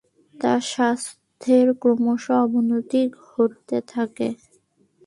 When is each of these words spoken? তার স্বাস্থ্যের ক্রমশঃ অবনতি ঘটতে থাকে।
তার 0.35 0.61
স্বাস্থ্যের 0.71 1.67
ক্রমশঃ 1.81 2.27
অবনতি 2.43 3.01
ঘটতে 3.25 3.77
থাকে। 3.91 4.27